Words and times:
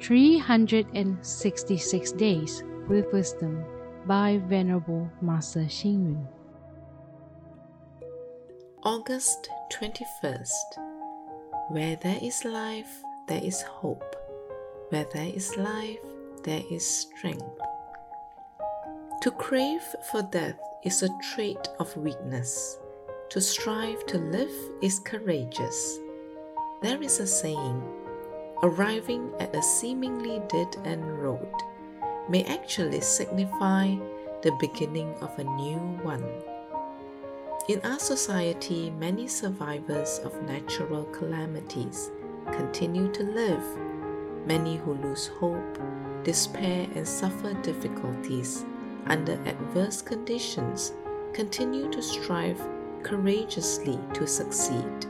366 0.00 2.12
Days 2.12 2.62
with 2.88 3.12
Wisdom 3.12 3.62
by 4.06 4.40
Venerable 4.46 5.10
Master 5.20 5.60
Xing 5.60 6.04
Yun. 6.04 6.26
August 8.82 9.50
21st. 9.70 10.78
Where 11.68 11.96
there 11.96 12.18
is 12.22 12.46
life, 12.46 13.02
there 13.28 13.44
is 13.44 13.60
hope. 13.60 14.16
Where 14.88 15.04
there 15.12 15.30
is 15.34 15.54
life, 15.58 15.98
there 16.44 16.62
is 16.70 16.86
strength. 16.86 17.44
To 19.20 19.30
crave 19.30 19.82
for 20.10 20.22
death 20.22 20.58
is 20.82 21.02
a 21.02 21.10
trait 21.34 21.68
of 21.78 21.94
weakness. 21.98 22.78
To 23.28 23.40
strive 23.40 24.06
to 24.06 24.16
live 24.16 24.54
is 24.80 24.98
courageous. 24.98 25.98
There 26.80 27.02
is 27.02 27.20
a 27.20 27.26
saying 27.26 27.82
arriving 28.62 29.30
at 29.40 29.54
a 29.56 29.62
seemingly 29.62 30.40
dead 30.48 30.76
end 30.84 31.18
road 31.18 31.52
may 32.28 32.44
actually 32.44 33.00
signify 33.00 33.94
the 34.42 34.52
beginning 34.60 35.14
of 35.20 35.38
a 35.38 35.44
new 35.44 35.78
one. 36.02 36.24
In 37.68 37.80
our 37.84 37.98
society, 37.98 38.90
many 38.90 39.28
survivors 39.28 40.20
of 40.24 40.42
natural 40.42 41.04
calamities 41.06 42.10
continue 42.52 43.10
to 43.12 43.22
live. 43.22 43.64
Many 44.46 44.76
who 44.76 44.94
lose 44.94 45.28
hope, 45.28 45.78
despair, 46.24 46.86
and 46.94 47.06
suffer 47.06 47.54
difficulties 47.62 48.64
under 49.06 49.34
adverse 49.46 50.02
conditions 50.02 50.92
continue 51.32 51.90
to 51.90 52.02
strive 52.02 52.60
courageously 53.02 53.98
to 54.14 54.26
succeed. 54.26 55.06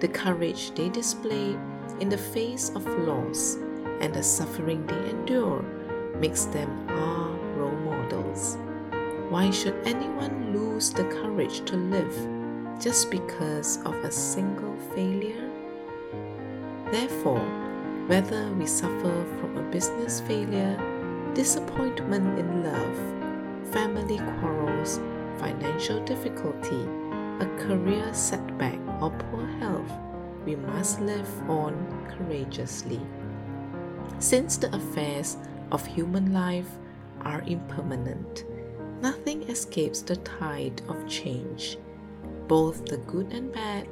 The 0.00 0.08
courage 0.08 0.72
they 0.74 0.88
display 0.88 1.56
in 2.00 2.08
the 2.08 2.18
face 2.18 2.70
of 2.70 2.86
loss 3.06 3.56
and 4.00 4.14
the 4.14 4.22
suffering 4.22 4.86
they 4.86 5.10
endure 5.10 5.62
makes 6.18 6.44
them 6.46 6.70
our 6.88 7.30
role 7.56 7.78
models. 7.84 8.56
Why 9.28 9.50
should 9.50 9.74
anyone 9.84 10.52
lose 10.52 10.90
the 10.90 11.04
courage 11.04 11.64
to 11.66 11.76
live 11.76 12.14
just 12.80 13.10
because 13.10 13.78
of 13.84 13.94
a 13.96 14.10
single 14.10 14.76
failure? 14.94 15.50
Therefore, 16.90 17.44
whether 18.06 18.50
we 18.52 18.66
suffer 18.66 19.24
from 19.38 19.58
a 19.58 19.70
business 19.70 20.20
failure, 20.20 20.76
disappointment 21.34 22.38
in 22.38 22.64
love, 22.64 23.72
family 23.72 24.18
quarrels, 24.40 24.98
financial 25.38 26.02
difficulty, 26.04 26.88
a 27.40 27.46
career 27.58 28.08
setback, 28.14 28.78
or 29.00 29.10
poor 29.10 29.46
health, 29.60 29.92
we 30.48 30.56
must 30.56 30.98
live 31.02 31.28
on 31.50 31.76
courageously. 32.08 32.98
Since 34.18 34.56
the 34.56 34.74
affairs 34.74 35.36
of 35.70 35.84
human 35.84 36.32
life 36.32 36.70
are 37.20 37.42
impermanent, 37.42 38.46
nothing 39.02 39.42
escapes 39.42 40.00
the 40.00 40.16
tide 40.16 40.80
of 40.88 41.06
change. 41.06 41.76
Both 42.46 42.86
the 42.86 42.96
good 42.96 43.30
and 43.34 43.52
bad 43.52 43.88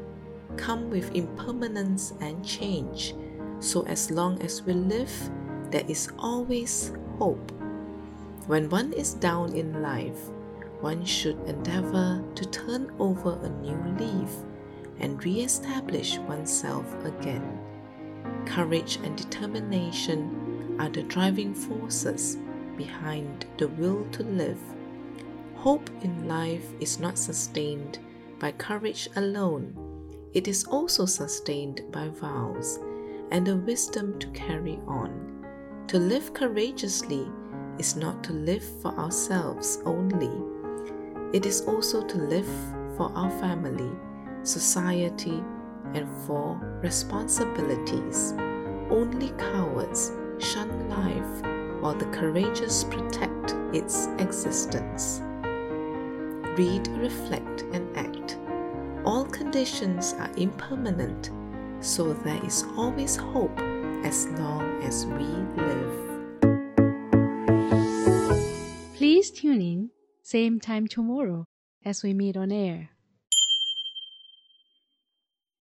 come 0.57 0.89
with 0.89 1.15
impermanence 1.15 2.15
and 2.23 2.43
change. 2.43 3.13
So, 3.61 3.85
as 3.85 4.11
long 4.11 4.41
as 4.41 4.63
we 4.63 4.73
live, 4.73 5.13
there 5.71 5.85
is 5.87 6.09
always 6.19 6.91
hope. 7.19 7.53
When 8.47 8.71
one 8.71 8.95
is 8.95 9.13
down 9.13 9.53
in 9.53 9.83
life, 9.83 10.31
one 10.81 11.05
should 11.05 11.37
endeavor 11.45 12.25
to 12.35 12.45
turn 12.49 12.91
over 12.99 13.39
a 13.43 13.51
new 13.61 13.77
leaf 14.01 14.31
and 15.27 15.35
re-establish 15.35 16.19
oneself 16.19 16.87
again. 17.05 17.59
Courage 18.47 18.97
and 19.03 19.17
determination 19.17 20.77
are 20.79 20.89
the 20.89 21.03
driving 21.03 21.55
forces 21.55 22.39
behind 22.77 23.47
the 23.59 23.69
will 23.69 24.05
to 24.13 24.23
live. 24.23 24.61
Hope 25.57 25.91
in 26.03 26.29
life 26.29 26.67
is 26.81 27.01
not 27.01 27.19
sustained 27.19 27.99
by 28.39 28.53
courage 28.53 29.09
alone. 29.17 29.75
It 30.33 30.47
is 30.47 30.65
also 30.65 31.07
sustained 31.07 31.83
by 31.91 32.09
vows 32.09 32.79
and 33.33 33.47
the 33.47 33.57
wisdom 33.57 34.19
to 34.21 34.29
carry 34.29 34.79
on. 34.87 35.45
To 35.89 35.99
live 35.99 36.35
courageously 36.35 37.27
is 37.79 37.97
not 37.97 38.23
to 38.25 38.33
live 38.33 38.65
for 38.81 38.95
ourselves 38.97 39.79
only. 39.85 40.31
It 41.33 41.47
is 41.47 41.63
also 41.63 42.07
to 42.07 42.17
live 42.17 42.49
for 42.97 43.11
our 43.15 43.31
family 43.41 43.91
society, 44.47 45.43
and 45.95 46.09
for 46.27 46.59
responsibilities. 46.83 48.35
Only 48.91 49.31
cowards 49.31 50.13
shun 50.39 50.89
life 50.89 51.83
while 51.83 51.95
the 51.95 52.07
courageous 52.07 52.85
protect 52.85 53.55
its 53.73 54.07
existence. 54.19 55.21
Read, 56.57 56.89
reflect, 56.89 57.63
and 57.73 57.97
act. 57.97 58.39
All 59.05 59.25
conditions 59.25 60.15
are 60.19 60.31
impermanent, 60.37 61.31
so 61.81 62.13
there 62.13 62.45
is 62.45 62.65
always 62.77 63.17
hope 63.17 63.59
as 64.05 64.27
long 64.39 64.83
as 64.83 65.07
we 65.07 65.27
live. 65.63 66.07
Please 68.95 69.31
tune 69.31 69.61
in, 69.61 69.91
same 70.23 70.59
time 70.59 70.87
tomorrow 70.87 71.47
as 71.85 72.03
we 72.03 72.15
meet 72.15 72.37
on 72.37 72.51
air. 72.51 72.96